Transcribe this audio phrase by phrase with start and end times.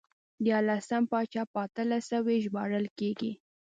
[0.45, 3.31] دیارلسم پاچا په اتلس سوی ژباړل کېږي.